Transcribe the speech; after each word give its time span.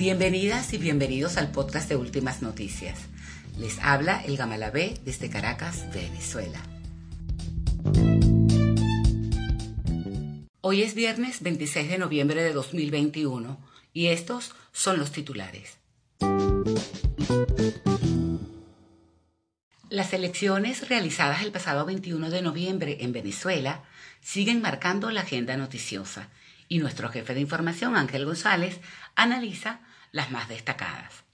Bienvenidas 0.00 0.72
y 0.72 0.78
bienvenidos 0.78 1.36
al 1.36 1.52
podcast 1.52 1.86
de 1.90 1.96
Últimas 1.96 2.40
Noticias. 2.40 2.98
Les 3.58 3.78
habla 3.80 4.24
el 4.24 4.38
Gamalabé 4.38 4.94
desde 5.04 5.28
Caracas, 5.28 5.84
Venezuela. 5.92 6.58
Hoy 10.62 10.80
es 10.80 10.94
viernes 10.94 11.42
26 11.42 11.90
de 11.90 11.98
noviembre 11.98 12.42
de 12.42 12.54
2021 12.54 13.60
y 13.92 14.06
estos 14.06 14.54
son 14.72 14.98
los 14.98 15.12
titulares. 15.12 15.76
Las 19.90 20.14
elecciones 20.14 20.88
realizadas 20.88 21.42
el 21.42 21.52
pasado 21.52 21.84
21 21.84 22.30
de 22.30 22.40
noviembre 22.40 22.96
en 23.00 23.12
Venezuela 23.12 23.84
siguen 24.22 24.62
marcando 24.62 25.10
la 25.10 25.20
agenda 25.20 25.58
noticiosa 25.58 26.30
y 26.70 26.78
nuestro 26.78 27.10
jefe 27.10 27.34
de 27.34 27.40
información, 27.40 27.96
Ángel 27.96 28.24
González, 28.24 28.80
analiza 29.14 29.80
las 30.12 30.30
más 30.30 30.48
destacadas. 30.48 31.24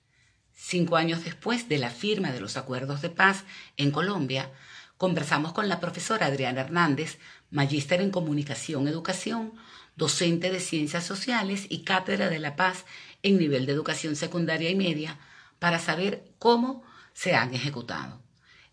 Cinco 0.54 0.96
años 0.96 1.24
después 1.24 1.68
de 1.68 1.78
la 1.78 1.90
firma 1.90 2.32
de 2.32 2.40
los 2.40 2.56
acuerdos 2.56 3.02
de 3.02 3.10
paz 3.10 3.44
en 3.76 3.90
Colombia, 3.90 4.50
conversamos 4.96 5.52
con 5.52 5.68
la 5.68 5.80
profesora 5.80 6.26
Adriana 6.26 6.62
Hernández, 6.62 7.18
magíster 7.50 8.00
en 8.00 8.10
comunicación 8.10 8.88
educación, 8.88 9.52
docente 9.96 10.50
de 10.50 10.60
ciencias 10.60 11.04
sociales 11.04 11.66
y 11.68 11.84
cátedra 11.84 12.28
de 12.28 12.38
la 12.38 12.56
paz 12.56 12.84
en 13.22 13.38
nivel 13.38 13.66
de 13.66 13.72
educación 13.72 14.16
secundaria 14.16 14.70
y 14.70 14.74
media, 14.74 15.18
para 15.58 15.78
saber 15.78 16.32
cómo 16.38 16.84
se 17.14 17.34
han 17.34 17.54
ejecutado. 17.54 18.20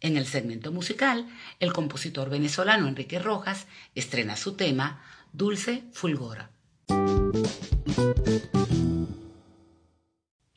En 0.01 0.17
el 0.17 0.25
segmento 0.25 0.71
musical, 0.71 1.27
el 1.59 1.71
compositor 1.71 2.29
venezolano 2.29 2.87
Enrique 2.89 3.19
Rojas 3.19 3.67
estrena 3.95 4.35
su 4.35 4.55
tema 4.55 5.01
Dulce 5.31 5.83
Fulgora. 5.93 6.51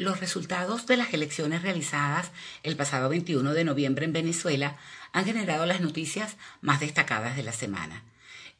Los 0.06 0.20
resultados 0.20 0.86
de 0.86 0.96
las 0.96 1.12
elecciones 1.12 1.62
realizadas 1.62 2.30
el 2.62 2.76
pasado 2.76 3.08
21 3.08 3.54
de 3.54 3.64
noviembre 3.64 4.04
en 4.04 4.12
Venezuela 4.12 4.76
han 5.10 5.24
generado 5.24 5.66
las 5.66 5.80
noticias 5.80 6.36
más 6.60 6.78
destacadas 6.78 7.34
de 7.34 7.42
la 7.42 7.50
semana. 7.50 8.04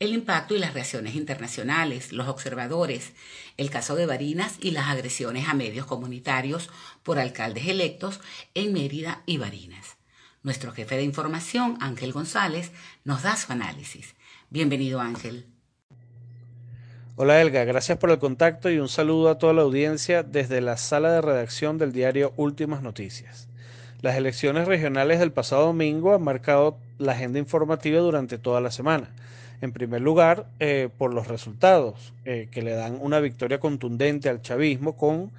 El 0.00 0.12
impacto 0.12 0.56
y 0.56 0.58
las 0.58 0.75
reacciones 0.75 1.14
internacionales, 1.14 2.11
los 2.11 2.27
observadores, 2.27 3.12
el 3.58 3.70
caso 3.70 3.94
de 3.94 4.06
Barinas 4.06 4.56
y 4.61 4.72
las 4.72 4.88
agresiones 4.88 5.48
a 5.48 5.55
medios 5.55 5.86
comunitarios 5.86 6.69
por 7.05 7.20
alcaldes 7.20 7.69
electos 7.69 8.19
en 8.55 8.72
Mérida 8.72 9.22
y 9.25 9.38
Barinas. 9.38 9.98
Nuestro 10.42 10.72
jefe 10.72 10.97
de 10.97 11.05
información, 11.05 11.78
Ángel 11.81 12.12
González, 12.12 12.72
nos 13.05 13.22
da 13.22 13.36
su 13.36 13.53
análisis. 13.53 14.16
Bienvenido, 14.50 15.00
Ángel. 15.00 15.47
Hola 17.19 17.41
Elga, 17.41 17.64
gracias 17.64 17.97
por 17.97 18.11
el 18.11 18.19
contacto 18.19 18.70
y 18.70 18.78
un 18.78 18.91
saludo 18.91 19.31
a 19.31 19.39
toda 19.39 19.55
la 19.55 19.62
audiencia 19.62 20.22
desde 20.22 20.61
la 20.61 20.77
sala 20.77 21.11
de 21.12 21.22
redacción 21.22 21.78
del 21.78 21.91
diario 21.91 22.34
Últimas 22.36 22.83
Noticias. 22.83 23.49
Las 24.03 24.16
elecciones 24.16 24.69
regionales 24.69 25.19
del 25.19 25.32
pasado 25.32 25.65
domingo 25.65 26.15
han 26.15 26.22
marcado 26.22 26.76
la 26.99 27.12
agenda 27.12 27.38
informativa 27.38 28.00
durante 28.00 28.37
toda 28.37 28.60
la 28.60 28.71
semana. 28.71 29.09
En 29.62 29.72
primer 29.72 30.03
lugar, 30.03 30.44
eh, 30.60 30.91
por 30.99 31.15
los 31.15 31.26
resultados, 31.26 32.12
eh, 32.26 32.49
que 32.50 32.60
le 32.60 32.72
dan 32.72 32.99
una 33.00 33.19
victoria 33.19 33.60
contundente 33.60 34.28
al 34.28 34.43
chavismo 34.43 34.94
con 34.94 35.31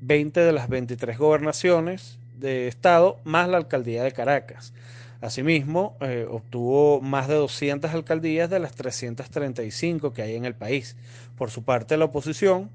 20 0.00 0.40
de 0.40 0.52
las 0.52 0.70
23 0.70 1.18
gobernaciones 1.18 2.16
de 2.40 2.66
Estado 2.66 3.18
más 3.24 3.46
la 3.46 3.58
alcaldía 3.58 4.04
de 4.04 4.12
Caracas. 4.12 4.72
Asimismo, 5.20 5.96
eh, 6.00 6.26
obtuvo 6.30 7.00
más 7.00 7.28
de 7.28 7.34
200 7.34 7.92
alcaldías 7.92 8.50
de 8.50 8.58
las 8.58 8.74
335 8.74 10.12
que 10.12 10.22
hay 10.22 10.36
en 10.36 10.44
el 10.44 10.54
país. 10.54 10.96
Por 11.36 11.50
su 11.50 11.62
parte, 11.62 11.96
la 11.96 12.06
oposición 12.06 12.70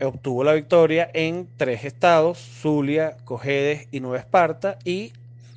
obtuvo 0.00 0.44
la 0.44 0.54
victoria 0.54 1.10
en 1.12 1.48
tres 1.56 1.84
estados, 1.84 2.38
Zulia, 2.38 3.16
Cojedes 3.24 3.88
y 3.90 4.00
Nueva 4.00 4.18
Esparta, 4.18 4.78
y 4.84 5.12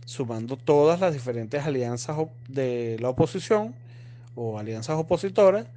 sumando 0.05 0.57
todas 0.57 0.99
las 0.99 1.13
diferentes 1.13 1.63
alianzas 1.65 2.17
de 2.49 2.97
la 2.99 3.09
oposición 3.09 3.73
o 4.35 4.59
alianzas 4.59 4.97
opositoras, 4.97 5.67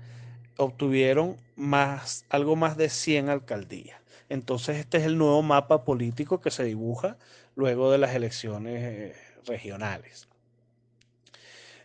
obtuvieron 0.56 1.37
más, 1.54 2.25
algo 2.28 2.56
más 2.56 2.77
de 2.77 2.88
100 2.88 3.28
alcaldías. 3.28 3.98
Entonces 4.28 4.78
este 4.78 4.98
es 4.98 5.04
el 5.04 5.19
nuevo 5.19 5.43
mapa 5.43 5.84
político 5.84 6.41
que 6.41 6.50
se 6.50 6.65
dibuja 6.65 7.16
luego 7.54 7.93
de 7.93 7.98
las 7.98 8.15
elecciones 8.15 8.83
eh, 8.83 9.15
regionales. 9.47 10.29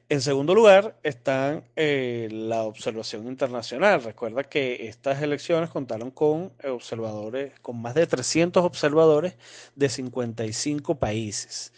En 0.10 0.20
segundo 0.20 0.54
lugar 0.54 0.98
está 1.04 1.64
eh, 1.78 2.28
la 2.30 2.64
observación 2.64 3.28
internacional. 3.28 4.04
Recuerda 4.04 4.44
que 4.44 4.88
estas 4.88 5.22
elecciones 5.22 5.70
contaron 5.70 6.12
con 6.12 6.52
observadores, 6.66 7.58
con 7.62 7.82
más 7.82 7.96
de 7.96 8.08
300 8.08 8.62
observadores 8.66 9.38
de 9.76 9.88
55 9.88 10.96
países. 10.96 11.72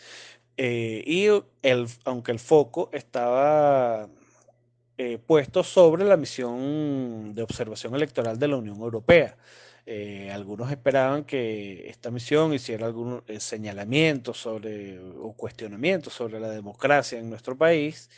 Eh, 0.58 1.04
y 1.06 1.26
el, 1.62 1.88
aunque 2.06 2.32
el 2.32 2.40
foco 2.40 2.90
estaba 2.92 4.10
eh, 4.98 5.18
puesto 5.18 5.64
sobre 5.64 6.04
la 6.04 6.18
misión 6.18 7.36
de 7.36 7.42
observación 7.44 7.94
electoral 7.94 8.40
de 8.40 8.48
la 8.48 8.58
Unión 8.58 8.78
Europea. 8.78 9.38
Eh, 9.86 10.32
algunos 10.32 10.72
esperaban 10.72 11.26
que 11.26 11.90
esta 11.90 12.10
misión 12.10 12.54
hiciera 12.54 12.86
algún 12.86 13.22
eh, 13.28 13.40
señalamiento 13.42 14.34
sobre 14.34 14.98
o 15.00 15.34
cuestionamiento 15.34 16.10
sobre 16.10 16.40
la 16.40 16.50
democracia 16.50 17.20
en 17.20 17.30
nuestro 17.30 17.58
país. 17.58 18.10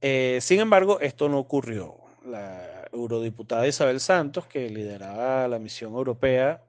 Eh, 0.00 0.38
sin 0.40 0.60
embargo, 0.60 1.00
esto 1.00 1.28
no 1.28 1.38
ocurrió. 1.38 1.96
La 2.24 2.88
eurodiputada 2.92 3.66
Isabel 3.66 4.00
Santos, 4.00 4.46
que 4.46 4.70
lideraba 4.70 5.48
la 5.48 5.58
misión 5.58 5.94
europea, 5.94 6.62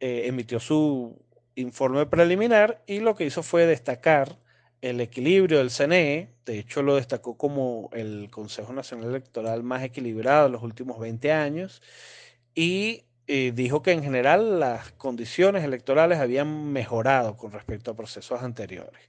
emitió 0.00 0.58
su 0.58 1.16
informe 1.54 2.06
preliminar 2.06 2.82
y 2.88 2.98
lo 2.98 3.14
que 3.14 3.24
hizo 3.24 3.44
fue 3.44 3.66
destacar 3.66 4.36
el 4.80 5.00
equilibrio 5.00 5.58
del 5.58 5.70
CNE, 5.70 6.34
de 6.44 6.58
hecho 6.58 6.82
lo 6.82 6.96
destacó 6.96 7.36
como 7.36 7.88
el 7.92 8.28
Consejo 8.32 8.72
Nacional 8.72 9.10
Electoral 9.10 9.62
más 9.62 9.84
equilibrado 9.84 10.46
en 10.46 10.52
los 10.52 10.62
últimos 10.64 10.98
20 10.98 11.30
años, 11.30 11.80
y 12.54 13.04
eh, 13.28 13.52
dijo 13.54 13.82
que 13.82 13.92
en 13.92 14.02
general 14.02 14.58
las 14.58 14.92
condiciones 14.92 15.62
electorales 15.64 16.18
habían 16.18 16.72
mejorado 16.72 17.36
con 17.36 17.52
respecto 17.52 17.92
a 17.92 17.96
procesos 17.96 18.42
anteriores. 18.42 19.08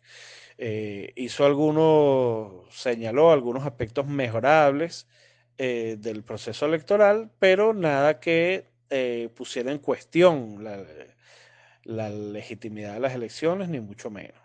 Eh, 0.58 1.14
hizo 1.16 1.46
algunos, 1.46 2.72
señaló 2.74 3.32
algunos 3.32 3.66
aspectos 3.66 4.06
mejorables 4.06 5.08
eh, 5.58 5.98
del 6.00 6.24
proceso 6.24 6.68
electoral, 6.68 7.32
pero 7.40 7.74
nada 7.74 8.20
que 8.20 8.72
pusiera 9.34 9.72
en 9.72 9.80
cuestión 9.80 10.64
la, 10.64 10.84
la, 11.84 12.10
legitimidad 12.10 12.94
de 12.94 13.00
las 13.00 13.16
elecciones, 13.16 13.68
ni 13.68 13.80
mucho 13.80 14.12
menos. 14.12 14.38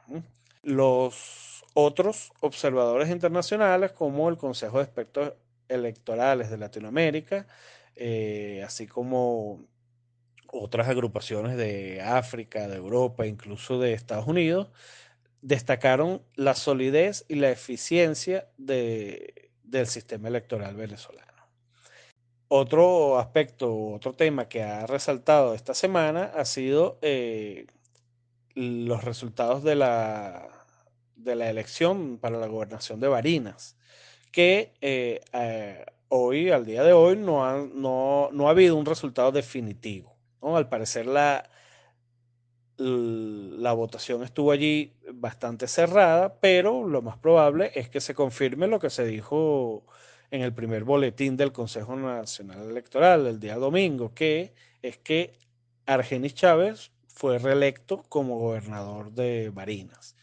Los 0.63 1.67
otros 1.75 2.33
observadores 2.41 3.11
internacionales, 3.11 3.93
como 3.93 4.31
el 4.31 4.39
Consejo 4.39 4.79
de 4.79 4.85
Expertos 4.85 5.35
Electorales 5.69 6.49
de 6.49 6.57
Latinoamérica, 6.57 7.47
eh, 7.99 8.63
así 8.65 8.87
como 8.87 9.67
otras 10.47 10.89
agrupaciones 10.89 11.57
de 11.57 12.01
África, 12.01 12.69
de 12.69 12.77
Europa, 12.77 13.27
incluso 13.27 13.79
de 13.79 13.93
Estados 13.93 14.27
Unidos, 14.27 14.69
destacaron 15.43 16.23
la 16.35 16.55
solidez 16.55 17.25
y 17.29 17.37
la 17.37 17.51
eficiencia 17.51 18.49
del 18.57 19.87
sistema 19.87 20.29
electoral 20.29 20.75
venezolano. 20.75 21.29
Otro 22.49 23.19
aspecto, 23.19 23.91
otro 23.91 24.15
tema 24.15 24.49
que 24.49 24.63
ha 24.63 24.87
resaltado 24.87 25.55
esta 25.55 25.75
semana 25.75 26.33
ha 26.35 26.47
sido 26.47 26.99
eh, 27.03 27.67
los 28.55 29.05
resultados 29.05 29.63
de 29.63 29.75
la, 29.75 30.49
de 31.17 31.37
la 31.37 31.51
elección 31.51 32.19
para 32.19 32.39
la 32.39 32.47
gobernación 32.47 33.01
de 33.01 33.09
Barinas, 33.09 33.77
que 34.33 34.73
eh, 34.81 35.21
hoy, 36.09 36.51
al 36.51 36.65
día 36.65 36.83
de 36.83 36.93
hoy, 36.93 37.17
no 37.17 37.45
ha, 37.45 37.67
no, 37.73 38.31
ha 38.47 38.51
habido 38.51 38.77
un 38.77 38.87
resultado 38.87 39.33
definitivo. 39.33 40.17
Al 40.41 40.69
parecer 40.69 41.07
la, 41.07 41.49
la 42.77 43.73
votación 43.73 44.23
estuvo 44.23 44.53
allí 44.53 44.95
bastante 45.13 45.67
cerrada, 45.67 46.39
pero 46.41 46.87
lo 46.87 47.03
más 47.03 47.19
probable 47.19 47.73
es 47.75 47.89
que 47.89 48.01
se 48.01 48.15
confirme 48.15 48.67
lo 48.67 48.79
que 48.79 48.91
se 48.91 49.05
dijo 49.05 49.85
en 50.31 50.43
el 50.43 50.55
primer 50.55 50.85
boletín 50.85 51.37
del 51.37 51.53
Consejo 51.53 51.97
Nacional 51.97 52.71
Electoral 52.71 53.27
el 53.27 53.41
día 53.41 53.57
domingo, 53.57 54.15
que 54.15 54.55
es 54.83 54.99
que 54.99 55.33
Argenis 55.87 56.35
Chávez 56.35 56.93
fue 57.07 57.39
reelecto 57.39 58.03
como 58.09 58.39
gobernador 58.39 59.13
de 59.13 59.51
Barinas. 59.51 60.15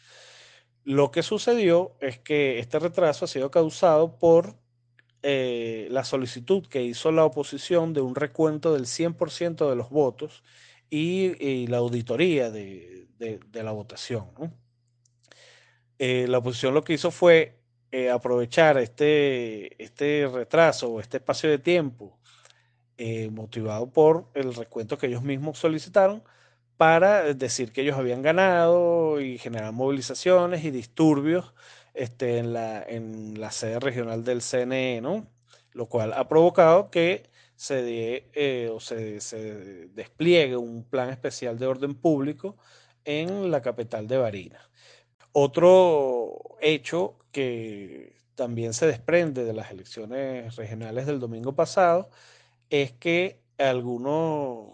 Lo 0.84 1.12
que 1.12 1.24
sucedió 1.24 1.98
es 2.00 2.20
que 2.20 2.60
este 2.60 2.78
retraso 2.80 3.26
ha 3.26 3.28
sido 3.28 3.50
causado 3.50 4.18
por 4.20 4.56
eh, 5.28 5.88
la 5.90 6.04
solicitud 6.04 6.68
que 6.68 6.84
hizo 6.84 7.12
la 7.12 7.26
oposición 7.26 7.94
de 7.94 8.02
un 8.02 8.14
recuento 8.14 8.74
del 8.74 8.86
100% 8.86 9.68
de 9.68 9.76
los 9.76 9.90
votos 9.90 10.44
y, 10.92 11.66
la 11.66 11.78
auditoría 11.78 12.52
de, 12.52 13.08
la 13.52 13.72
votación. 13.72 14.28
Eh, 15.98 16.28
la 16.30 16.38
oposición 16.38 16.76
lo 16.76 16.84
que 16.84 16.94
hizo 16.94 17.10
fue 17.10 17.58
eh, 17.92 18.12
aprovechar 18.12 18.78
este, 18.78 19.84
este 19.84 20.28
retraso 20.32 20.90
o 20.90 21.00
este 21.00 21.18
espacio 21.18 21.50
de 21.50 21.58
tiempo 21.58 22.20
motivado 23.32 23.92
por 23.92 24.30
el 24.36 24.54
recuento 24.54 24.98
que 25.00 25.08
ellos 25.08 25.24
mismos 25.24 25.58
solicitaron 25.58 26.24
para 26.78 27.34
decir 27.34 27.72
que 27.72 27.82
ellos 27.82 27.98
habían 27.98 28.22
ganado 28.22 29.20
y 29.20 29.40
generar 29.40 29.74
movilizaciones 29.74 30.64
y 30.64 30.70
disturbios 30.70 31.56
este, 31.96 32.38
en, 32.38 32.54
la, 32.54 32.84
en 32.84 33.40
la 33.40 33.52
sede 33.52 33.80
regional 33.80 34.24
del 34.24 34.42
CNE, 34.42 35.02
¿no? 35.02 35.28
Lo 35.72 35.88
cual 35.88 36.14
ha 36.14 36.28
provocado 36.28 36.90
que 36.92 37.24
se, 37.56 38.30
eh, 38.34 38.70
o 38.72 38.80
se, 38.80 39.22
se, 39.22 39.88
despliegue 39.88 40.58
un 40.58 40.84
plan 40.84 41.10
especial 41.10 41.58
de 41.58 41.68
orden 41.68 41.96
público 41.96 42.58
en 43.06 43.52
la 43.52 43.62
capital 43.62 44.08
de 44.08 44.18
Barinas. 44.18 44.70
Otro 45.32 46.58
hecho 46.62 47.18
que 47.32 48.16
también 48.36 48.74
se 48.74 48.88
desprende 48.88 49.46
de 49.46 49.54
las 49.54 49.72
elecciones 49.72 50.56
regionales 50.56 51.06
del 51.06 51.20
domingo 51.20 51.56
pasado 51.56 52.10
es 52.70 52.92
que 52.94 53.40
algunos 53.58 54.70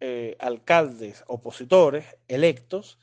eh, 0.00 0.36
alcaldes 0.40 1.22
opositores 1.26 2.06
electos 2.28 2.98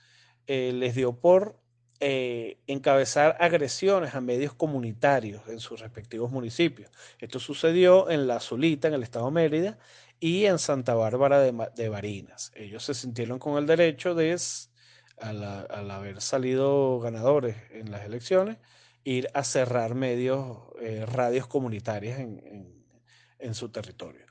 eh, 0.48 0.72
les 0.74 0.96
dio 0.96 1.14
por 1.14 1.59
eh, 2.00 2.58
encabezar 2.68 3.38
agresiones 3.40 4.16
a 4.16 4.22
medios 4.22 4.54
comunitarios 4.54 5.42
en 5.48 5.60
sus 5.60 5.80
respectivos 5.80 6.32
municipios. 6.32 6.92
Esto 7.20 7.40
sucedió 7.40 8.10
en 8.10 8.28
La 8.28 8.40
Zulita, 8.40 8.88
en 8.88 8.94
el 8.94 9.04
estado 9.04 9.26
de 9.26 9.32
Mérida, 9.32 9.78
y 10.20 10.46
en 10.46 10.60
Santa 10.60 10.96
Bárbara 10.96 11.40
de, 11.40 11.90
Barinas. 11.90 12.52
Ellos 12.56 12.84
se 12.84 12.94
sintieron 12.94 13.40
con 13.40 13.58
el 13.58 13.66
derecho 13.66 14.16
de, 14.16 14.38
al, 15.20 15.92
haber 15.92 16.22
salido 16.22 17.00
ganadores 17.00 17.56
en 17.72 17.92
las 17.92 18.06
elecciones, 18.06 18.58
ir 19.06 19.30
a 19.34 19.44
cerrar 19.44 19.96
medios, 19.96 20.58
radios 21.08 21.48
comunitarias 21.48 22.20
en 22.20 23.54
su 23.54 23.70
territorio. 23.70 24.26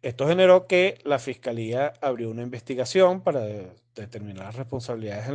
Esto 0.00 0.28
generó 0.28 0.66
que 0.66 0.98
la 1.04 1.18
Fiscalía 1.18 1.92
abrió 2.00 2.30
una 2.30 2.42
investigación 2.42 3.20
para 3.22 3.40
determinar 3.94 4.46
las 4.46 4.54
responsabilidades 4.54 5.26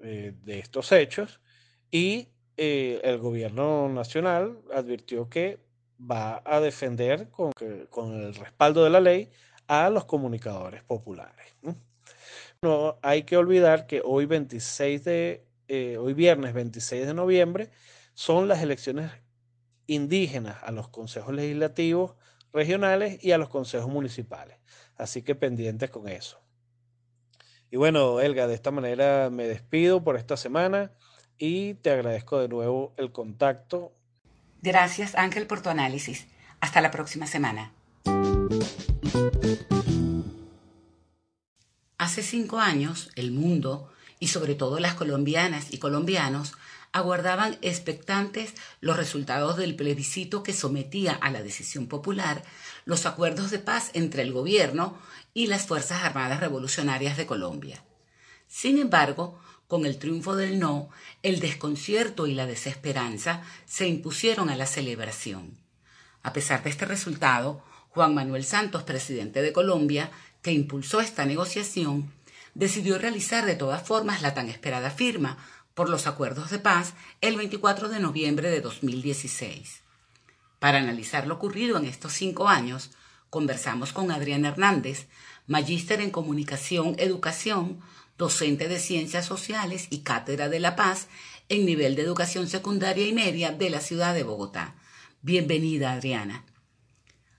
eh, 0.00 0.34
de 0.44 0.58
estos 0.58 0.92
hechos 0.92 1.40
y 1.90 2.28
eh, 2.56 3.00
el 3.04 3.18
gobierno 3.18 3.88
nacional 3.88 4.58
advirtió 4.74 5.28
que 5.28 5.58
va 5.98 6.42
a 6.44 6.60
defender 6.60 7.28
con, 7.30 7.52
el 8.14 8.34
respaldo 8.34 8.84
de 8.84 8.90
la 8.90 9.00
ley 9.00 9.30
a 9.66 9.90
los 9.90 10.04
comunicadores 10.04 10.82
populares. 10.82 11.54
¿no? 12.62 12.98
hay 13.02 13.22
que 13.22 13.36
olvidar 13.36 13.86
que 13.86 14.02
hoy 14.04 14.26
26 14.26 15.04
de 15.04 15.46
eh, 15.68 15.96
hoy 15.98 16.14
viernes 16.14 16.54
26 16.54 17.06
de 17.06 17.14
noviembre 17.14 17.70
son 18.14 18.48
las 18.48 18.62
elecciones 18.62 19.12
indígenas 19.86 20.62
a 20.62 20.72
los 20.72 20.88
consejos 20.88 21.34
legislativos 21.34 22.14
regionales 22.52 23.22
y 23.22 23.32
a 23.32 23.38
los 23.38 23.48
consejos 23.48 23.88
municipales. 23.88 24.58
Así 24.96 25.22
que 25.22 25.34
pendientes 25.34 25.90
con 25.90 26.08
eso. 26.08 26.40
Y 27.70 27.76
bueno, 27.76 28.20
Elga, 28.20 28.46
de 28.46 28.54
esta 28.54 28.70
manera 28.70 29.28
me 29.30 29.46
despido 29.46 30.02
por 30.02 30.16
esta 30.16 30.36
semana 30.36 30.90
y 31.36 31.74
te 31.74 31.90
agradezco 31.90 32.38
de 32.38 32.48
nuevo 32.48 32.94
el 32.96 33.12
contacto. 33.12 33.92
Gracias 34.62 35.14
Ángel 35.14 35.46
por 35.46 35.60
tu 35.60 35.68
análisis. 35.68 36.26
Hasta 36.60 36.80
la 36.80 36.90
próxima 36.90 37.26
semana. 37.26 37.72
Hace 41.98 42.22
cinco 42.22 42.58
años, 42.58 43.10
el 43.16 43.32
mundo, 43.32 43.92
y 44.18 44.28
sobre 44.28 44.54
todo 44.54 44.80
las 44.80 44.94
colombianas 44.94 45.72
y 45.72 45.78
colombianos, 45.78 46.54
aguardaban 46.92 47.58
expectantes 47.62 48.54
los 48.80 48.96
resultados 48.96 49.56
del 49.56 49.76
plebiscito 49.76 50.42
que 50.42 50.52
sometía 50.52 51.12
a 51.12 51.30
la 51.30 51.42
decisión 51.42 51.86
popular 51.86 52.42
los 52.84 53.06
acuerdos 53.06 53.50
de 53.50 53.58
paz 53.58 53.90
entre 53.94 54.22
el 54.22 54.32
gobierno 54.32 54.98
y 55.34 55.46
las 55.46 55.66
Fuerzas 55.66 56.02
Armadas 56.02 56.40
Revolucionarias 56.40 57.16
de 57.16 57.26
Colombia. 57.26 57.84
Sin 58.46 58.78
embargo, 58.78 59.38
con 59.66 59.84
el 59.84 59.98
triunfo 59.98 60.34
del 60.34 60.58
no, 60.58 60.88
el 61.22 61.40
desconcierto 61.40 62.26
y 62.26 62.34
la 62.34 62.46
desesperanza 62.46 63.42
se 63.66 63.86
impusieron 63.86 64.48
a 64.48 64.56
la 64.56 64.64
celebración. 64.64 65.58
A 66.22 66.32
pesar 66.32 66.62
de 66.62 66.70
este 66.70 66.86
resultado, 66.86 67.62
Juan 67.90 68.14
Manuel 68.14 68.44
Santos, 68.44 68.82
presidente 68.82 69.42
de 69.42 69.52
Colombia, 69.52 70.10
que 70.40 70.52
impulsó 70.52 71.00
esta 71.00 71.26
negociación, 71.26 72.10
decidió 72.54 72.98
realizar 72.98 73.44
de 73.44 73.54
todas 73.56 73.86
formas 73.86 74.22
la 74.22 74.34
tan 74.34 74.48
esperada 74.48 74.90
firma 74.90 75.36
por 75.78 75.88
los 75.88 76.08
acuerdos 76.08 76.50
de 76.50 76.58
paz 76.58 76.94
el 77.20 77.36
24 77.36 77.88
de 77.88 78.00
noviembre 78.00 78.50
de 78.50 78.60
2016. 78.60 79.82
Para 80.58 80.78
analizar 80.78 81.28
lo 81.28 81.36
ocurrido 81.36 81.78
en 81.78 81.84
estos 81.84 82.14
cinco 82.14 82.48
años, 82.48 82.90
conversamos 83.30 83.92
con 83.92 84.10
Adrián 84.10 84.44
Hernández, 84.44 85.06
magíster 85.46 86.00
en 86.00 86.10
comunicación, 86.10 86.96
educación, 86.98 87.78
docente 88.18 88.66
de 88.66 88.80
ciencias 88.80 89.24
sociales 89.24 89.86
y 89.90 90.00
cátedra 90.00 90.48
de 90.48 90.58
la 90.58 90.74
paz 90.74 91.06
en 91.48 91.64
nivel 91.64 91.94
de 91.94 92.02
educación 92.02 92.48
secundaria 92.48 93.06
y 93.06 93.12
media 93.12 93.52
de 93.52 93.70
la 93.70 93.80
ciudad 93.80 94.14
de 94.14 94.24
Bogotá. 94.24 94.74
Bienvenida, 95.22 95.92
Adriana. 95.92 96.44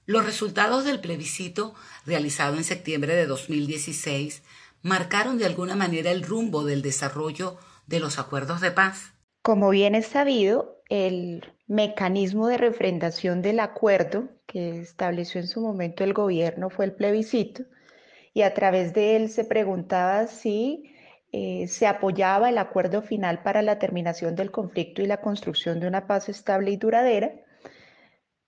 Los 0.06 0.26
resultados 0.26 0.86
del 0.86 1.02
plebiscito 1.02 1.76
realizado 2.06 2.56
en 2.56 2.64
septiembre 2.64 3.16
de 3.16 3.28
2016 3.28 4.44
marcaron 4.82 5.38
de 5.38 5.46
alguna 5.46 5.76
manera 5.76 6.12
el 6.12 6.24
rumbo 6.24 6.64
del 6.64 6.82
desarrollo 6.82 7.60
de 7.90 8.00
los 8.00 8.20
acuerdos 8.20 8.62
de 8.62 8.72
paz? 8.72 9.14
Como 9.42 9.70
bien 9.72 9.96
es 9.96 10.06
sabido, 10.06 10.82
el 10.90 11.44
mecanismo 11.68 12.48
de 12.48 12.58
refrendación 12.58 13.42
del 13.42 13.60
acuerdo 13.60 14.30
que 14.46 14.80
estableció 14.80 15.42
en 15.42 15.48
su 15.48 15.62
momento 15.62 16.04
el 16.04 16.14
gobierno 16.14 16.70
fue 16.70 16.86
el 16.86 16.94
plebiscito 16.94 17.64
y 18.34 18.44
a 18.44 18.54
través 18.54 18.94
de 18.94 19.16
él 19.16 19.30
se 19.30 19.44
preguntaba 19.44 20.28
si 20.28 20.94
eh, 21.32 21.68
se 21.68 21.88
apoyaba 21.88 22.50
el 22.50 22.58
acuerdo 22.58 23.02
final 23.02 23.44
para 23.44 23.62
la 23.62 23.80
terminación 23.80 24.36
del 24.36 24.52
conflicto 24.52 25.02
y 25.02 25.08
la 25.08 25.22
construcción 25.22 25.80
de 25.80 25.88
una 25.88 26.08
paz 26.08 26.30
estable 26.30 26.72
y 26.72 26.78
duradera. 26.78 27.32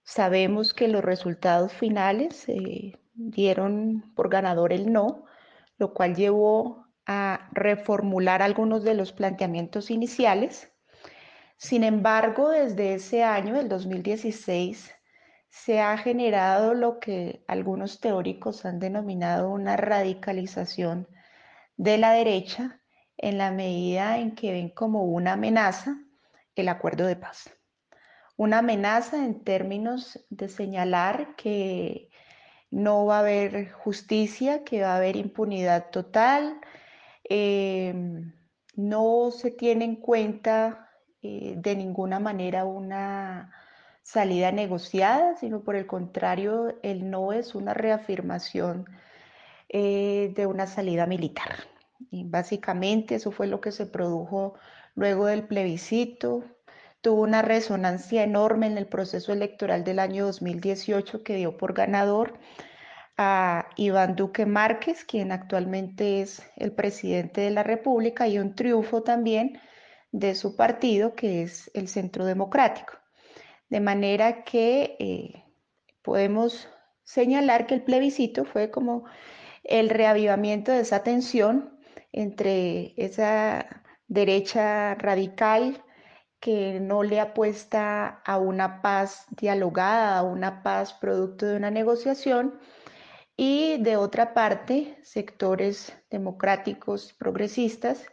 Sabemos 0.04 0.74
que 0.74 0.88
los 0.88 1.04
resultados 1.04 1.74
finales 1.74 2.46
eh, 2.48 3.00
dieron 3.14 4.14
por 4.16 4.30
ganador 4.30 4.74
el 4.74 4.92
no, 4.92 5.26
lo 5.78 5.94
cual 5.94 6.16
llevó 6.16 6.81
reformular 7.52 8.42
algunos 8.42 8.84
de 8.84 8.94
los 8.94 9.12
planteamientos 9.14 9.92
iniciales. 9.92 10.72
Sin 11.58 11.84
embargo, 11.84 12.50
desde 12.50 12.96
ese 12.96 13.24
año, 13.24 13.60
el 13.60 13.70
2016, 13.70 14.92
se 15.50 15.82
ha 15.82 15.98
generado 15.98 16.74
lo 16.74 17.00
que 17.00 17.44
algunos 17.48 18.00
teóricos 18.00 18.66
han 18.66 18.80
denominado 18.80 19.50
una 19.50 19.76
radicalización 19.78 21.08
de 21.78 21.98
la 21.98 22.14
derecha 22.14 22.82
en 23.18 23.38
la 23.38 23.52
medida 23.52 24.18
en 24.18 24.34
que 24.34 24.52
ven 24.52 24.70
como 24.70 25.04
una 25.04 25.34
amenaza 25.34 25.98
el 26.56 26.70
acuerdo 26.70 27.06
de 27.06 27.16
paz. 27.16 27.50
Una 28.38 28.60
amenaza 28.60 29.18
en 29.18 29.44
términos 29.44 30.26
de 30.30 30.50
señalar 30.50 31.36
que 31.36 32.10
no 32.72 33.06
va 33.06 33.18
a 33.18 33.20
haber 33.20 33.72
justicia, 33.72 34.64
que 34.64 34.82
va 34.82 34.94
a 34.94 34.98
haber 34.98 35.18
impunidad 35.18 35.90
total, 35.92 36.60
Em, 37.34 38.34
no 38.76 39.32
se 39.32 39.52
tiene 39.52 39.86
en 39.86 39.96
cuenta 39.96 40.90
eh, 41.22 41.54
de 41.56 41.78
ninguna 41.78 42.20
manera 42.20 42.66
una 42.66 43.54
salida 44.04 44.52
negociada, 44.52 45.38
sino 45.38 45.64
por 45.64 45.78
el 45.78 45.88
contrario, 45.88 46.78
el 46.84 47.10
no 47.10 47.32
es 47.32 47.56
una 47.56 47.74
reafirmación 47.74 48.86
eh, 49.70 50.34
de 50.36 50.46
una 50.46 50.68
salida 50.68 51.06
militar. 51.06 51.56
Y 52.10 52.26
básicamente 52.26 53.16
eso 53.16 53.32
fue 53.32 53.48
lo 53.48 53.62
que 53.62 53.72
se 53.72 53.86
produjo 53.86 54.56
luego 54.96 55.28
del 55.28 55.48
plebiscito. 55.48 56.44
Tuvo 57.00 57.22
una 57.22 57.42
resonancia 57.42 58.24
enorme 58.24 58.68
en 58.68 58.78
el 58.78 58.88
proceso 58.88 59.32
electoral 59.32 59.86
del 59.86 60.00
año 60.00 60.26
2018 60.26 61.24
que 61.24 61.36
dio 61.36 61.56
por 61.56 61.72
ganador 61.74 62.38
a 63.24 63.70
Iván 63.76 64.16
Duque 64.16 64.48
Márquez, 64.48 65.06
quien 65.06 65.32
actualmente 65.32 66.22
es 66.22 66.42
el 66.56 66.72
presidente 66.72 67.42
de 67.42 67.52
la 67.52 67.62
República, 67.62 68.28
y 68.28 68.40
un 68.40 68.56
triunfo 68.56 69.04
también 69.04 69.60
de 70.12 70.34
su 70.34 70.56
partido, 70.56 71.14
que 71.14 71.44
es 71.44 71.70
el 71.76 71.88
Centro 71.88 72.26
Democrático. 72.26 72.94
De 73.70 73.80
manera 73.80 74.44
que 74.44 74.96
eh, 75.00 75.44
podemos 76.02 76.68
señalar 77.04 77.68
que 77.68 77.76
el 77.76 77.84
plebiscito 77.84 78.44
fue 78.44 78.72
como 78.72 79.06
el 79.64 79.92
reavivamiento 79.92 80.72
de 80.72 80.80
esa 80.80 81.04
tensión 81.04 81.78
entre 82.12 82.96
esa 82.98 83.84
derecha 84.08 84.96
radical 84.96 85.84
que 86.40 86.80
no 86.80 87.04
le 87.04 87.20
apuesta 87.20 88.22
a 88.26 88.40
una 88.40 88.82
paz 88.82 89.28
dialogada, 89.30 90.18
a 90.18 90.24
una 90.24 90.64
paz 90.64 90.94
producto 90.94 91.46
de 91.46 91.58
una 91.58 91.70
negociación, 91.70 92.60
y 93.44 93.78
de 93.80 93.98
otra 93.98 94.36
parte, 94.36 95.00
sectores 95.02 95.92
democráticos 96.12 97.16
progresistas 97.18 98.06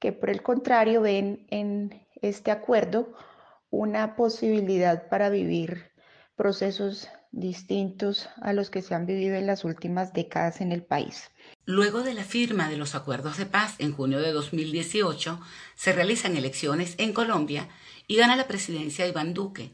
que 0.00 0.10
por 0.10 0.30
el 0.30 0.42
contrario 0.42 1.00
ven 1.00 1.46
en 1.50 2.04
este 2.20 2.50
acuerdo 2.50 3.14
una 3.70 4.16
posibilidad 4.16 5.08
para 5.08 5.30
vivir 5.30 5.92
procesos 6.34 7.06
distintos 7.30 8.28
a 8.42 8.52
los 8.52 8.68
que 8.68 8.82
se 8.82 8.96
han 8.96 9.06
vivido 9.06 9.36
en 9.36 9.46
las 9.46 9.62
últimas 9.62 10.12
décadas 10.12 10.60
en 10.60 10.72
el 10.72 10.82
país. 10.82 11.30
Luego 11.66 12.02
de 12.02 12.14
la 12.14 12.24
firma 12.24 12.68
de 12.68 12.76
los 12.76 12.96
acuerdos 12.96 13.36
de 13.36 13.46
paz 13.46 13.76
en 13.78 13.92
junio 13.92 14.18
de 14.18 14.32
2018, 14.32 15.38
se 15.76 15.92
realizan 15.92 16.36
elecciones 16.36 16.96
en 16.98 17.12
Colombia 17.12 17.68
y 18.08 18.16
gana 18.16 18.34
la 18.34 18.48
presidencia 18.48 19.06
Iván 19.06 19.34
Duque. 19.34 19.70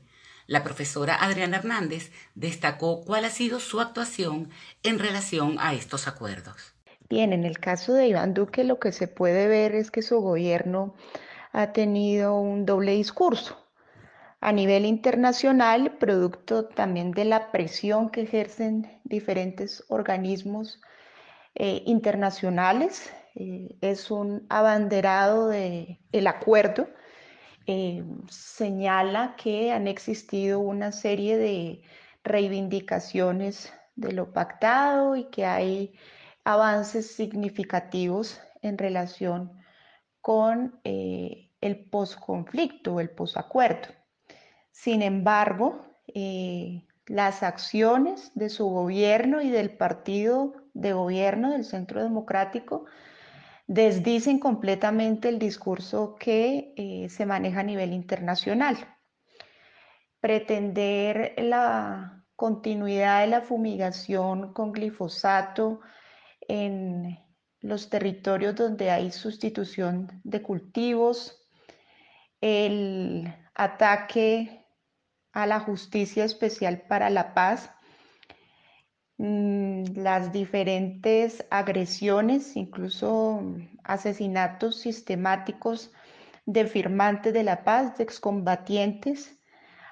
La 0.50 0.64
profesora 0.64 1.14
Adriana 1.14 1.58
Hernández 1.58 2.10
destacó 2.34 3.04
cuál 3.04 3.24
ha 3.24 3.30
sido 3.30 3.60
su 3.60 3.78
actuación 3.78 4.50
en 4.82 4.98
relación 4.98 5.58
a 5.60 5.74
estos 5.74 6.08
acuerdos. 6.08 6.74
Bien, 7.08 7.32
en 7.32 7.44
el 7.44 7.60
caso 7.60 7.94
de 7.94 8.08
Iván 8.08 8.34
Duque 8.34 8.64
lo 8.64 8.80
que 8.80 8.90
se 8.90 9.06
puede 9.06 9.46
ver 9.46 9.76
es 9.76 9.92
que 9.92 10.02
su 10.02 10.20
gobierno 10.20 10.96
ha 11.52 11.72
tenido 11.72 12.36
un 12.36 12.66
doble 12.66 12.90
discurso. 12.94 13.64
A 14.40 14.50
nivel 14.50 14.86
internacional, 14.86 15.98
producto 15.98 16.64
también 16.64 17.12
de 17.12 17.26
la 17.26 17.52
presión 17.52 18.10
que 18.10 18.22
ejercen 18.22 19.00
diferentes 19.04 19.84
organismos 19.86 20.80
eh, 21.54 21.84
internacionales. 21.86 23.12
Eh, 23.36 23.76
es 23.82 24.10
un 24.10 24.46
abanderado 24.48 25.46
del 25.46 26.00
el 26.10 26.26
acuerdo. 26.26 26.88
Eh, 27.66 28.04
señala 28.28 29.36
que 29.36 29.72
han 29.72 29.86
existido 29.86 30.60
una 30.60 30.92
serie 30.92 31.36
de 31.36 31.82
reivindicaciones 32.24 33.72
de 33.96 34.12
lo 34.12 34.32
pactado 34.32 35.16
y 35.16 35.24
que 35.24 35.44
hay 35.44 35.92
avances 36.44 37.14
significativos 37.14 38.40
en 38.62 38.78
relación 38.78 39.52
con 40.20 40.80
el 40.84 41.88
posconflicto, 41.90 43.00
el 43.00 43.10
posacuerdo. 43.10 43.88
Sin 44.70 45.02
embargo, 45.02 45.84
las 47.06 47.42
acciones 47.42 48.30
de 48.34 48.48
su 48.48 48.68
gobierno 48.68 49.42
y 49.42 49.50
del 49.50 49.70
partido 49.76 50.54
de 50.74 50.92
gobierno 50.92 51.50
del 51.50 51.64
Centro 51.64 52.02
Democrático 52.02 52.86
desdicen 53.70 54.40
completamente 54.40 55.28
el 55.28 55.38
discurso 55.38 56.16
que 56.16 56.74
eh, 56.76 57.08
se 57.08 57.24
maneja 57.24 57.60
a 57.60 57.62
nivel 57.62 57.92
internacional. 57.92 58.76
Pretender 60.18 61.34
la 61.38 62.26
continuidad 62.34 63.20
de 63.20 63.28
la 63.28 63.42
fumigación 63.42 64.52
con 64.54 64.72
glifosato 64.72 65.82
en 66.48 67.16
los 67.60 67.88
territorios 67.90 68.56
donde 68.56 68.90
hay 68.90 69.12
sustitución 69.12 70.20
de 70.24 70.42
cultivos, 70.42 71.48
el 72.40 73.32
ataque 73.54 74.66
a 75.30 75.46
la 75.46 75.60
justicia 75.60 76.24
especial 76.24 76.82
para 76.88 77.08
la 77.08 77.34
paz, 77.34 77.70
las 79.20 80.32
diferentes 80.32 81.44
agresiones, 81.50 82.56
incluso 82.56 83.42
asesinatos 83.84 84.80
sistemáticos 84.80 85.92
de 86.46 86.66
firmantes 86.66 87.34
de 87.34 87.42
la 87.42 87.62
paz, 87.62 87.98
de 87.98 88.04
excombatientes, 88.04 89.38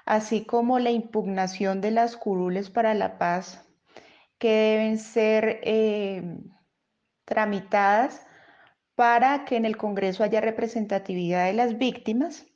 así 0.05 0.45
como 0.45 0.79
la 0.79 0.89
impugnación 0.89 1.79
de 1.79 1.91
las 1.91 2.17
curules 2.17 2.71
para 2.71 2.95
la 2.95 3.19
paz 3.19 3.69
que 4.39 4.49
deben 4.49 4.97
ser 4.97 5.59
eh, 5.63 6.23
tramitadas 7.25 8.25
para 8.95 9.45
que 9.45 9.57
en 9.57 9.65
el 9.65 9.77
Congreso 9.77 10.23
haya 10.23 10.41
representatividad 10.41 11.45
de 11.45 11.53
las 11.53 11.77
víctimas 11.77 12.47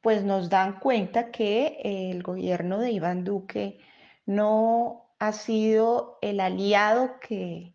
pues 0.00 0.24
nos 0.24 0.48
dan 0.48 0.80
cuenta 0.80 1.30
que 1.30 1.78
el 1.84 2.22
gobierno 2.22 2.78
de 2.78 2.90
Iván 2.90 3.24
Duque 3.24 3.78
no 4.26 5.07
ha 5.18 5.32
sido 5.32 6.18
el 6.22 6.40
aliado 6.40 7.18
que 7.20 7.74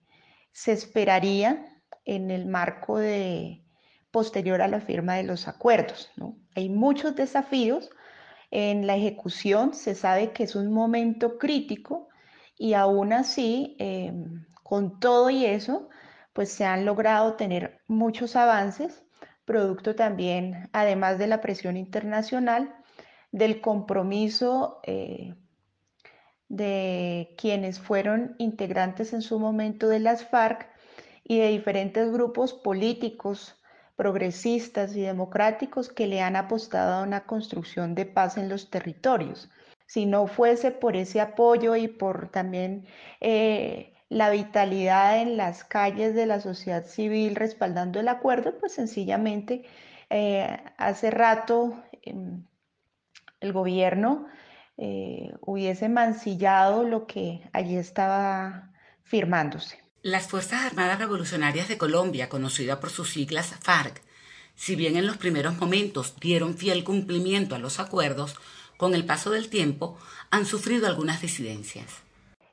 se 0.51 0.71
esperaría 0.71 1.65
en 2.05 2.31
el 2.31 2.45
marco 2.45 2.97
de 2.97 3.63
posterior 4.11 4.61
a 4.61 4.67
la 4.67 4.81
firma 4.81 5.15
de 5.15 5.23
los 5.23 5.47
acuerdos. 5.47 6.11
Hay 6.55 6.69
muchos 6.69 7.15
desafíos 7.15 7.89
en 8.51 8.85
la 8.85 8.95
ejecución, 8.95 9.73
se 9.73 9.95
sabe 9.95 10.31
que 10.31 10.43
es 10.43 10.55
un 10.55 10.71
momento 10.71 11.39
crítico 11.39 12.09
y 12.57 12.75
aún 12.75 13.11
así, 13.11 13.75
em, 13.79 14.45
con 14.61 14.99
todo 14.99 15.29
y 15.31 15.45
eso, 15.45 15.89
pues 16.33 16.49
se 16.49 16.65
han 16.65 16.85
logrado 16.85 17.35
tener 17.35 17.81
muchos 17.87 18.35
avances 18.35 19.03
producto 19.45 19.95
también, 19.95 20.69
además 20.71 21.17
de 21.17 21.27
la 21.27 21.41
presión 21.41 21.77
internacional, 21.77 22.73
del 23.31 23.61
compromiso 23.61 24.79
eh, 24.83 25.33
de 26.53 27.33
quienes 27.35 27.79
fueron 27.79 28.35
integrantes 28.37 29.13
en 29.13 29.23
su 29.23 29.39
momento 29.39 29.89
de 29.89 29.99
las 29.99 30.23
FARC 30.23 30.69
y 31.23 31.39
de 31.39 31.47
diferentes 31.47 32.11
grupos 32.11 32.53
políticos, 32.53 33.55
progresistas 33.95 34.95
y 34.95 35.01
democráticos 35.01 35.89
que 35.89 36.05
le 36.05 36.21
han 36.21 36.35
apostado 36.35 36.93
a 36.93 37.03
una 37.03 37.25
construcción 37.25 37.95
de 37.95 38.05
paz 38.05 38.37
en 38.37 38.49
los 38.49 38.69
territorios. 38.69 39.49
Si 39.87 40.05
no 40.05 40.27
fuese 40.27 40.69
por 40.69 40.95
ese 40.95 41.21
apoyo 41.21 41.75
y 41.75 41.87
por 41.87 42.29
también 42.29 42.85
eh, 43.19 43.95
la 44.09 44.29
vitalidad 44.29 45.21
en 45.21 45.37
las 45.37 45.63
calles 45.63 46.13
de 46.13 46.27
la 46.27 46.39
sociedad 46.39 46.85
civil 46.85 47.35
respaldando 47.35 47.99
el 47.99 48.07
acuerdo, 48.07 48.59
pues 48.59 48.73
sencillamente 48.73 49.63
eh, 50.11 50.59
hace 50.77 51.09
rato 51.09 51.83
em, 52.03 52.45
el 53.39 53.53
gobierno 53.53 54.27
eh, 54.77 55.31
hubiese 55.41 55.89
mancillado 55.89 56.83
lo 56.83 57.05
que 57.05 57.41
allí 57.53 57.75
estaba 57.75 58.71
firmándose. 59.03 59.79
Las 60.01 60.27
Fuerzas 60.27 60.65
Armadas 60.65 60.99
Revolucionarias 60.99 61.67
de 61.67 61.77
Colombia, 61.77 62.27
conocida 62.27 62.79
por 62.79 62.89
sus 62.89 63.11
siglas 63.11 63.55
FARC, 63.61 64.01
si 64.55 64.75
bien 64.75 64.97
en 64.97 65.07
los 65.07 65.17
primeros 65.17 65.57
momentos 65.57 66.19
dieron 66.19 66.55
fiel 66.55 66.83
cumplimiento 66.83 67.55
a 67.55 67.59
los 67.59 67.79
acuerdos, 67.79 68.35
con 68.77 68.95
el 68.95 69.05
paso 69.05 69.29
del 69.29 69.49
tiempo 69.49 69.97
han 70.29 70.45
sufrido 70.45 70.87
algunas 70.87 71.21
disidencias. 71.21 72.03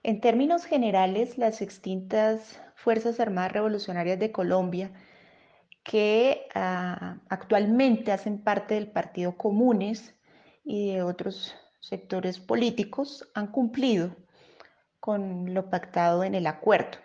En 0.02 0.20
términos 0.20 0.64
generales, 0.64 1.38
las 1.38 1.60
extintas 1.60 2.60
Fuerzas 2.76 3.20
Armadas 3.20 3.52
Revolucionarias 3.52 4.18
de 4.18 4.32
Colombia, 4.32 4.92
que 5.82 6.46
ah, 6.54 7.16
actualmente 7.28 8.12
hacen 8.12 8.38
parte 8.42 8.74
del 8.74 8.90
Partido 8.90 9.36
Comunes 9.36 10.14
y 10.64 10.92
de 10.92 11.02
otros 11.02 11.54
sectores 11.80 12.38
políticos, 12.38 13.28
han 13.34 13.48
cumplido 13.48 14.14
con 15.00 15.54
lo 15.54 15.70
pactado 15.70 16.24
en 16.24 16.34
el 16.34 16.46
acuerdo. 16.46 16.98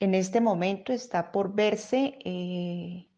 En 0.00 0.14
este 0.14 0.40
momento 0.40 0.92
está 0.92 1.30
por 1.30 1.54
verse 1.54 2.18
eh, 2.24 3.08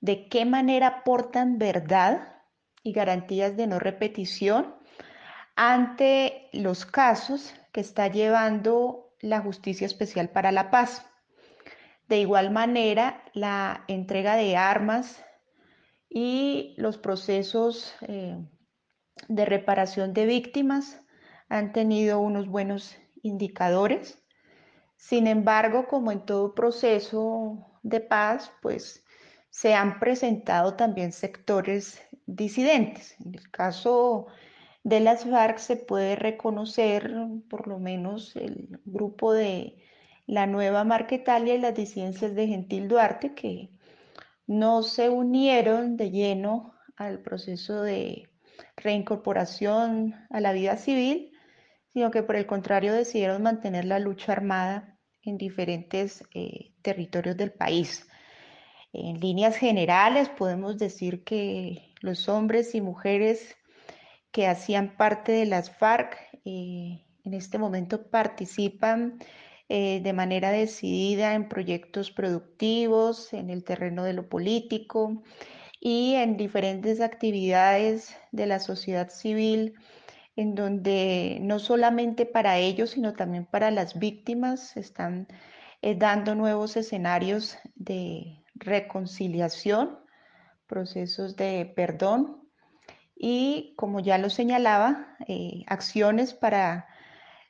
de 0.00 0.28
qué 0.28 0.44
manera 0.44 0.88
aportan 0.88 1.58
verdad 1.58 2.36
y 2.82 2.92
garantías 2.92 3.56
de 3.56 3.66
no 3.66 3.78
repetición 3.78 4.74
ante 5.56 6.48
los 6.52 6.86
casos 6.86 7.54
que 7.72 7.80
está 7.80 8.08
llevando 8.08 9.14
la 9.20 9.40
Justicia 9.40 9.86
Especial 9.86 10.28
para 10.30 10.52
la 10.52 10.70
Paz. 10.70 11.06
De 12.08 12.18
igual 12.18 12.50
manera, 12.50 13.22
la 13.32 13.84
entrega 13.88 14.36
de 14.36 14.56
armas 14.56 15.24
y 16.10 16.74
los 16.76 16.98
procesos 16.98 17.94
eh, 18.02 18.36
de 19.28 19.44
reparación 19.44 20.12
de 20.12 20.26
víctimas 20.26 21.00
han 21.48 21.72
tenido 21.72 22.20
unos 22.20 22.48
buenos 22.48 22.96
indicadores. 23.22 24.18
Sin 24.96 25.26
embargo, 25.26 25.86
como 25.88 26.12
en 26.12 26.24
todo 26.24 26.54
proceso 26.54 27.66
de 27.82 28.00
paz, 28.00 28.52
pues 28.62 29.04
se 29.50 29.74
han 29.74 29.98
presentado 29.98 30.74
también 30.74 31.12
sectores 31.12 32.02
disidentes. 32.26 33.16
En 33.20 33.34
el 33.34 33.50
caso 33.50 34.28
de 34.84 35.00
las 35.00 35.24
FARC 35.24 35.58
se 35.58 35.76
puede 35.76 36.16
reconocer 36.16 37.12
por 37.50 37.68
lo 37.68 37.78
menos 37.78 38.34
el 38.36 38.80
grupo 38.84 39.32
de 39.32 39.76
la 40.26 40.46
nueva 40.46 40.84
Marquetalia 40.84 41.54
y 41.54 41.58
las 41.58 41.74
disidencias 41.74 42.34
de 42.34 42.46
Gentil 42.46 42.88
Duarte 42.88 43.34
que 43.34 43.70
no 44.46 44.82
se 44.82 45.10
unieron 45.10 45.96
de 45.96 46.10
lleno 46.10 46.74
al 46.96 47.20
proceso 47.20 47.82
de 47.82 48.31
reincorporación 48.76 50.14
a 50.30 50.40
la 50.40 50.52
vida 50.52 50.76
civil, 50.76 51.32
sino 51.92 52.10
que 52.10 52.22
por 52.22 52.36
el 52.36 52.46
contrario 52.46 52.92
decidieron 52.92 53.42
mantener 53.42 53.84
la 53.84 53.98
lucha 53.98 54.32
armada 54.32 54.98
en 55.22 55.38
diferentes 55.38 56.24
eh, 56.34 56.72
territorios 56.82 57.36
del 57.36 57.52
país. 57.52 58.08
En 58.92 59.20
líneas 59.20 59.56
generales 59.56 60.28
podemos 60.28 60.78
decir 60.78 61.24
que 61.24 61.94
los 62.00 62.28
hombres 62.28 62.74
y 62.74 62.80
mujeres 62.80 63.56
que 64.32 64.46
hacían 64.46 64.96
parte 64.96 65.32
de 65.32 65.46
las 65.46 65.70
FARC 65.76 66.16
eh, 66.44 67.04
en 67.24 67.34
este 67.34 67.58
momento 67.58 68.10
participan 68.10 69.18
eh, 69.68 70.00
de 70.02 70.12
manera 70.12 70.50
decidida 70.50 71.34
en 71.34 71.48
proyectos 71.48 72.10
productivos, 72.10 73.32
en 73.32 73.48
el 73.48 73.64
terreno 73.64 74.04
de 74.04 74.12
lo 74.12 74.28
político 74.28 75.22
y 75.84 76.14
en 76.14 76.36
diferentes 76.36 77.00
actividades 77.00 78.16
de 78.30 78.46
la 78.46 78.60
sociedad 78.60 79.08
civil, 79.08 79.74
en 80.36 80.54
donde 80.54 81.38
no 81.40 81.58
solamente 81.58 82.24
para 82.24 82.56
ellos, 82.58 82.90
sino 82.90 83.14
también 83.14 83.46
para 83.46 83.72
las 83.72 83.98
víctimas 83.98 84.76
están 84.76 85.26
eh, 85.82 85.96
dando 85.96 86.36
nuevos 86.36 86.76
escenarios 86.76 87.58
de 87.74 88.44
reconciliación, 88.54 89.98
procesos 90.68 91.34
de 91.34 91.66
perdón 91.74 92.48
y, 93.16 93.74
como 93.76 93.98
ya 93.98 94.18
lo 94.18 94.30
señalaba, 94.30 95.16
eh, 95.26 95.64
acciones 95.66 96.32
para 96.32 96.86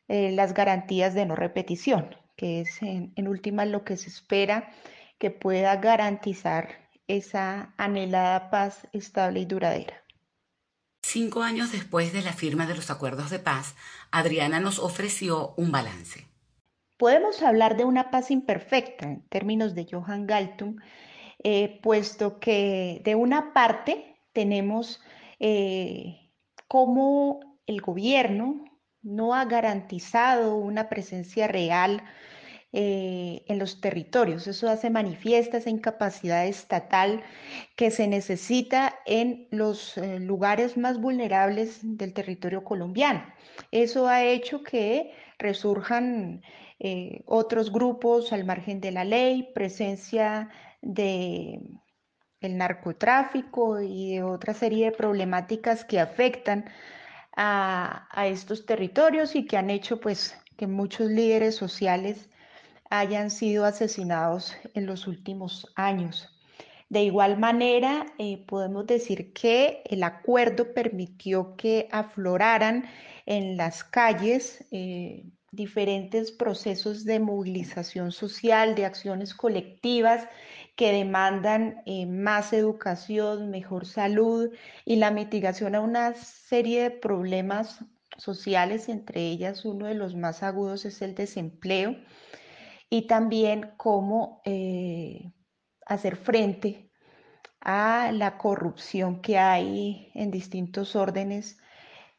eh, 0.09 0.33
las 0.33 0.55
garantías 0.55 1.12
de 1.12 1.27
no 1.27 1.37
repetición, 1.37 2.17
que 2.35 2.62
es 2.62 2.81
en, 2.81 3.12
en 3.15 3.29
última 3.29 3.67
lo 3.67 3.85
que 3.85 3.99
se 3.99 4.09
espera 4.09 4.71
que 5.19 5.31
pueda 5.31 5.77
garantizar 5.77 6.82
esa 7.12 7.75
anhelada 7.76 8.50
paz 8.50 8.88
estable 8.92 9.40
y 9.40 9.45
duradera. 9.47 10.02
Cinco 11.04 11.42
años 11.42 11.73
después 11.73 12.12
de 12.12 12.23
la 12.23 12.33
firma 12.33 12.66
de 12.66 12.75
los 12.75 12.90
acuerdos 12.90 13.31
de 13.31 13.38
paz, 13.38 13.75
Adriana 14.11 14.61
nos 14.61 14.78
ofreció 14.78 15.54
un 15.57 15.73
balance. 15.73 16.26
Podemos 16.97 17.42
hablar 17.42 17.76
de 17.76 17.85
una 17.85 18.11
paz 18.11 18.31
imperfecta 18.31 19.07
en 19.07 19.23
términos 19.28 19.75
de 19.75 19.87
Johann 19.90 20.26
Galtung, 20.26 20.76
eh, 21.42 21.81
puesto 21.83 22.38
que 22.38 23.02
de 23.04 23.14
una 23.16 23.52
parte 23.52 24.16
tenemos 24.33 25.00
eh, 25.40 26.31
cómo 26.69 27.59
el 27.66 27.81
gobierno 27.81 28.64
no 29.02 29.35
ha 29.35 29.45
garantizado 29.45 30.54
una 30.54 30.88
presencia 30.88 31.49
real 31.49 32.04
eh, 32.73 33.45
en 33.49 33.59
los 33.59 33.81
territorios. 33.81 34.47
Eso 34.47 34.69
hace 34.69 34.88
manifiesta 34.88 35.59
esa 35.59 35.69
incapacidad 35.71 36.47
estatal 36.47 37.23
que 37.76 37.91
se 37.91 38.09
necesita 38.09 38.95
en 39.05 39.47
los 39.50 39.99
eh, 39.99 40.19
lugares 40.19 40.76
más 40.79 40.99
vulnerables 40.99 41.81
del 41.83 42.14
territorio 42.14 42.64
colombiano. 42.64 43.25
Eso 43.71 44.09
ha 44.09 44.25
hecho 44.25 44.62
que 44.62 45.12
resurjan 45.38 46.43
eh, 46.81 47.23
otros 47.26 47.73
grupos 47.73 48.33
al 48.33 48.45
margen 48.45 48.81
de 48.81 48.93
la 48.93 49.05
ley, 49.05 49.50
presencia 49.55 50.49
de 50.81 51.61
el 52.41 52.57
narcotráfico 52.57 53.81
y 53.81 54.14
de 54.14 54.23
otra 54.23 54.55
serie 54.55 54.87
de 54.87 54.97
problemáticas 54.97 55.85
que 55.85 56.00
afectan 56.00 56.64
a, 57.37 58.09
estos 58.26 58.67
territorios 58.67 59.35
y 59.37 59.47
que 59.47 59.57
han 59.57 59.71
hecho 59.71 60.00
pues 60.00 60.37
que 60.57 60.67
muchos 60.67 61.11
líderes 61.11 61.55
sociales 61.55 62.29
hayan 62.92 63.30
sido 63.30 63.64
asesinados 63.64 64.54
en 64.75 64.84
los 64.84 65.06
últimos 65.06 65.66
años. 65.76 66.28
De 66.90 67.02
igual 67.02 67.38
manera, 67.38 68.04
eh, 68.18 68.44
podemos 68.46 68.87
decir 68.87 69.32
que 69.32 69.82
el 69.87 70.02
acuerdo 70.02 70.75
permitió 70.75 71.56
que 71.56 71.88
afloraran 71.90 72.84
en 73.25 73.56
las 73.56 73.82
calles 73.82 74.66
eh, 74.72 75.25
diferentes 75.52 76.32
procesos 76.32 77.06
de 77.06 77.18
movilización 77.18 78.12
social, 78.12 78.74
de 78.74 78.85
acciones 78.85 79.33
colectivas 79.33 80.28
que 80.76 80.92
demandan 80.92 81.83
eh, 81.87 82.05
más 82.05 82.52
educación, 82.52 83.48
mejor 83.48 83.87
salud 83.87 84.50
y 84.85 84.96
la 84.96 85.11
mitigación 85.11 85.74
a 85.74 85.81
una 85.81 86.12
serie 86.12 86.83
de 86.83 86.90
problemas 86.90 87.87
sociales, 88.18 88.90
entre 88.90 89.22
ellas 89.22 89.64
uno 89.64 89.87
de 89.87 89.94
los 89.94 90.14
más 90.14 90.42
agudos 90.42 90.85
es 90.85 91.00
el 91.00 91.14
desempleo, 91.14 91.96
y 92.92 93.07
también 93.07 93.70
cómo 93.78 94.42
eh, 94.44 95.33
hacer 95.87 96.14
frente 96.14 96.90
a 97.59 98.12
la 98.12 98.37
corrupción 98.37 99.22
que 99.22 99.38
hay 99.38 100.11
en 100.12 100.31
distintos 100.31 100.94
órdenes, 100.94 101.59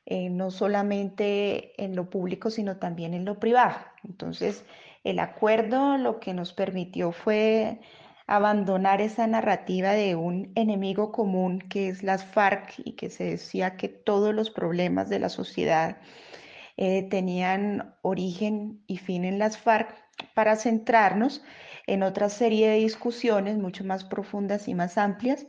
eh, 0.08 0.32
no 0.32 0.50
solamente 0.50 1.80
en 1.84 1.96
lo 1.96 2.10
público, 2.10 2.50
sino 2.50 2.78
también 2.78 3.14
en 3.14 3.24
lo 3.24 3.40
privado. 3.40 3.76
Entonces, 4.04 4.66
el 5.04 5.20
acuerdo 5.20 6.00
lo 6.00 6.20
que 6.20 6.34
nos 6.34 6.54
permitió 6.54 7.12
fue 7.12 7.80
abandonar 8.26 9.00
esa 9.00 9.28
narrativa 9.28 9.92
de 9.92 10.16
un 10.16 10.54
enemigo 10.56 11.12
común 11.12 11.60
que 11.60 11.90
es 11.90 12.02
las 12.02 12.26
FARC 12.26 12.82
y 12.84 12.94
que 12.94 13.12
se 13.12 13.26
decía 13.26 13.78
que 13.78 13.90
todos 13.90 14.34
los 14.34 14.50
problemas 14.50 15.08
de 15.08 15.20
la 15.20 15.30
sociedad 15.30 15.98
eh, 16.78 17.04
tenían 17.04 17.94
origen 18.02 18.84
y 18.88 18.98
fin 18.98 19.24
en 19.24 19.38
las 19.38 19.60
FARC 19.60 20.03
para 20.34 20.56
centrarnos 20.56 21.44
en 21.88 22.04
otra 22.04 22.30
serie 22.30 22.70
de 22.70 22.78
discusiones 22.78 23.58
mucho 23.58 23.84
más 23.84 24.04
profundas 24.04 24.68
y 24.68 24.76
más 24.76 24.98
amplias 24.98 25.46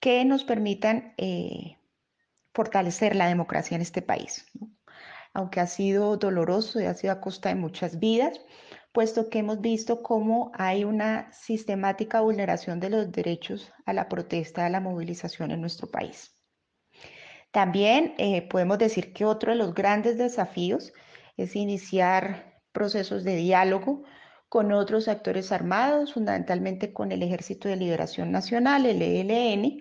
que 0.00 0.24
nos 0.24 0.44
permitan 0.44 1.14
eh, 1.18 1.76
fortalecer 2.52 3.14
la 3.14 3.28
democracia 3.28 3.74
en 3.74 3.82
este 3.82 4.02
país. 4.02 4.46
Aunque 5.32 5.60
ha 5.60 5.66
sido 5.66 6.16
doloroso 6.16 6.80
y 6.80 6.86
ha 6.86 6.94
sido 6.94 7.12
a 7.12 7.20
costa 7.20 7.50
de 7.50 7.54
muchas 7.54 8.00
vidas, 8.00 8.40
puesto 8.92 9.30
que 9.30 9.38
hemos 9.38 9.60
visto 9.60 10.02
cómo 10.02 10.50
hay 10.54 10.84
una 10.84 11.32
sistemática 11.32 12.20
vulneración 12.20 12.80
de 12.80 12.90
los 12.90 13.12
derechos 13.12 13.72
a 13.86 13.92
la 13.92 14.08
protesta, 14.08 14.66
a 14.66 14.70
la 14.70 14.80
movilización 14.80 15.52
en 15.52 15.60
nuestro 15.60 15.88
país. 15.88 16.34
También 17.52 18.14
eh, 18.18 18.42
podemos 18.42 18.78
decir 18.78 19.12
que 19.12 19.24
otro 19.24 19.52
de 19.52 19.58
los 19.58 19.74
grandes 19.74 20.18
desafíos 20.18 20.92
es 21.36 21.56
iniciar 21.56 22.49
procesos 22.72 23.24
de 23.24 23.36
diálogo 23.36 24.04
con 24.48 24.72
otros 24.72 25.08
actores 25.08 25.52
armados, 25.52 26.14
fundamentalmente 26.14 26.92
con 26.92 27.12
el 27.12 27.22
Ejército 27.22 27.68
de 27.68 27.76
Liberación 27.76 28.32
Nacional, 28.32 28.84
el 28.84 29.00
ELN, 29.00 29.80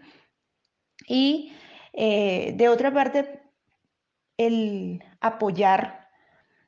y 1.07 1.53
eh, 1.93 2.53
de 2.55 2.69
otra 2.69 2.93
parte, 2.93 3.41
el 4.37 5.03
apoyar 5.21 6.07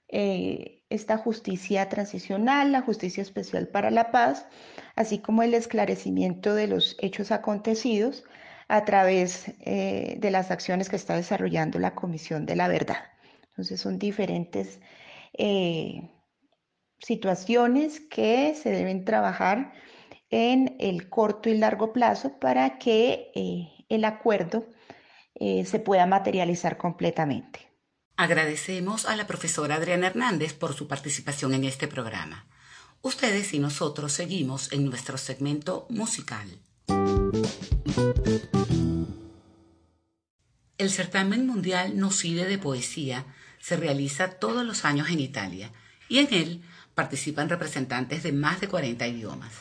eh, 0.07 0.83
esta 0.89 1.17
justicia 1.17 1.87
transicional, 1.89 2.71
la 2.71 2.81
justicia 2.81 3.21
especial 3.21 3.67
para 3.67 3.91
la 3.91 4.11
paz, 4.11 4.47
así 4.95 5.19
como 5.19 5.43
el 5.43 5.53
esclarecimiento 5.53 6.53
de 6.53 6.67
los 6.67 6.97
hechos 6.99 7.31
acontecidos 7.31 8.25
a 8.67 8.83
través 8.83 9.53
eh, 9.59 10.15
de 10.19 10.31
las 10.31 10.51
acciones 10.51 10.89
que 10.89 10.95
está 10.95 11.15
desarrollando 11.15 11.79
la 11.79 11.95
Comisión 11.95 12.45
de 12.45 12.55
la 12.55 12.67
Verdad. 12.67 13.03
Entonces 13.49 13.79
son 13.79 13.99
diferentes 13.99 14.81
eh, 15.33 16.09
situaciones 16.99 17.99
que 17.99 18.55
se 18.55 18.71
deben 18.71 19.05
trabajar 19.05 19.73
en 20.29 20.75
el 20.79 21.09
corto 21.09 21.49
y 21.49 21.57
largo 21.57 21.93
plazo 21.93 22.39
para 22.39 22.77
que 22.77 23.31
eh, 23.35 23.85
el 23.89 24.05
acuerdo 24.05 24.67
se 25.65 25.79
pueda 25.79 26.05
materializar 26.05 26.77
completamente. 26.77 27.71
Agradecemos 28.15 29.07
a 29.07 29.15
la 29.15 29.25
profesora 29.25 29.75
Adriana 29.75 30.05
Hernández 30.05 30.53
por 30.53 30.75
su 30.75 30.87
participación 30.87 31.55
en 31.55 31.63
este 31.63 31.87
programa. 31.87 32.45
Ustedes 33.01 33.55
y 33.55 33.59
nosotros 33.59 34.13
seguimos 34.13 34.71
en 34.71 34.85
nuestro 34.85 35.17
segmento 35.17 35.87
musical. 35.89 36.47
El 40.77 40.89
certamen 40.91 41.47
mundial 41.47 41.97
Nocide 41.97 42.45
de 42.45 42.59
poesía 42.59 43.25
se 43.61 43.77
realiza 43.77 44.31
todos 44.31 44.65
los 44.65 44.83
años 44.83 45.09
en 45.09 45.19
Italia 45.19 45.71
y 46.09 46.19
en 46.19 46.33
él 46.33 46.61
participan 46.95 47.47
representantes 47.47 48.23
de 48.23 48.33
más 48.33 48.59
de 48.59 48.67
40 48.67 49.07
idiomas. 49.07 49.53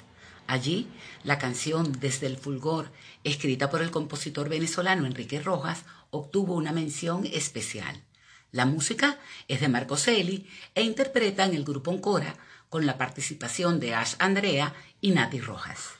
Allí, 0.47 0.89
la 1.23 1.39
canción 1.39 1.93
Desde 2.01 2.27
el 2.27 2.37
Fulgor, 2.37 2.91
escrita 3.23 3.71
por 3.71 3.83
el 3.83 3.93
compositor 3.93 4.49
venezolano 4.49 5.07
Enrique 5.07 5.41
Rojas, 5.41 5.85
obtuvo 6.11 6.55
una 6.55 6.73
mención 6.73 7.25
especial. 7.33 8.03
La 8.51 8.67
música 8.67 9.19
es 9.47 9.61
de 9.61 9.69
Marco 9.69 9.97
Celi 9.97 10.49
e 10.75 10.83
interpretan 10.83 11.55
el 11.55 11.65
grupo 11.65 11.93
Ancora 11.93 12.35
con 12.69 12.85
la 12.85 12.99
participación 12.99 13.79
de 13.79 13.95
Ash 13.95 14.15
Andrea 14.19 14.75
y 15.01 15.13
Nati 15.13 15.41
Rojas. 15.41 16.00